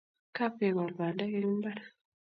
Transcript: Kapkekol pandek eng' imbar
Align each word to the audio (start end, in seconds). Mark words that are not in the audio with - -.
Kapkekol 0.35 0.89
pandek 0.97 1.31
eng' 1.37 1.47
imbar 1.53 1.77